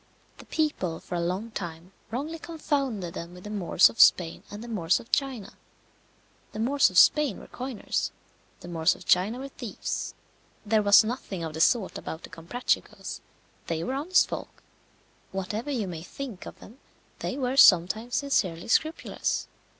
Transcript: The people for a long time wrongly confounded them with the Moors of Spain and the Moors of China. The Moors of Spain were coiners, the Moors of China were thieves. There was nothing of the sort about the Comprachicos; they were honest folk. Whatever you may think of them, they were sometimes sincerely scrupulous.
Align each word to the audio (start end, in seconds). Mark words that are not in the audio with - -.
The 0.39 0.45
people 0.47 0.99
for 0.99 1.13
a 1.13 1.21
long 1.21 1.51
time 1.51 1.91
wrongly 2.09 2.39
confounded 2.39 3.13
them 3.13 3.35
with 3.35 3.43
the 3.43 3.51
Moors 3.51 3.87
of 3.87 3.99
Spain 3.99 4.41
and 4.49 4.63
the 4.63 4.67
Moors 4.67 4.99
of 4.99 5.11
China. 5.11 5.53
The 6.53 6.59
Moors 6.59 6.89
of 6.89 6.97
Spain 6.97 7.39
were 7.39 7.45
coiners, 7.45 8.11
the 8.61 8.67
Moors 8.67 8.95
of 8.95 9.05
China 9.05 9.37
were 9.37 9.49
thieves. 9.49 10.15
There 10.65 10.81
was 10.81 11.03
nothing 11.03 11.43
of 11.43 11.53
the 11.53 11.61
sort 11.61 11.99
about 11.99 12.23
the 12.23 12.31
Comprachicos; 12.31 13.21
they 13.67 13.83
were 13.83 13.93
honest 13.93 14.27
folk. 14.27 14.63
Whatever 15.31 15.69
you 15.69 15.87
may 15.87 16.01
think 16.01 16.47
of 16.47 16.57
them, 16.59 16.79
they 17.19 17.37
were 17.37 17.55
sometimes 17.55 18.15
sincerely 18.15 18.69
scrupulous. 18.69 19.47